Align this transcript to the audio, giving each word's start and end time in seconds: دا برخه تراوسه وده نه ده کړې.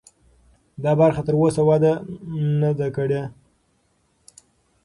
دا 0.83 0.91
برخه 1.01 1.21
تراوسه 1.27 1.61
وده 1.69 1.93
نه 2.61 2.71
ده 2.79 2.87
کړې. 2.95 3.21